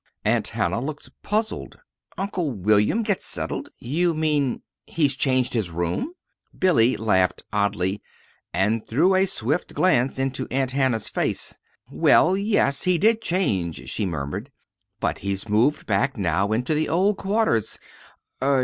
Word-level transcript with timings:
Aunt 0.25 0.47
Hannah 0.47 0.81
looked 0.81 1.11
puzzled. 1.21 1.77
"Uncle 2.17 2.49
William 2.49 3.03
get 3.03 3.21
settled? 3.21 3.69
You 3.77 4.15
mean 4.15 4.63
he's 4.87 5.15
changed 5.15 5.53
his 5.53 5.69
room?" 5.69 6.13
Billy 6.57 6.97
laughed 6.97 7.43
oddly, 7.53 8.01
and 8.51 8.83
threw 8.87 9.13
a 9.13 9.27
swift 9.27 9.75
glance 9.75 10.17
into 10.17 10.47
Aunt 10.49 10.71
Hannah's 10.71 11.07
face. 11.07 11.55
"Well, 11.91 12.35
yes, 12.35 12.81
he 12.85 12.97
did 12.97 13.21
change," 13.21 13.91
she 13.91 14.07
murmured; 14.07 14.51
"but 14.99 15.19
he's 15.19 15.47
moved 15.47 15.85
back 15.85 16.17
now 16.17 16.51
into 16.51 16.73
the 16.73 16.89
old 16.89 17.17
quarters. 17.17 17.77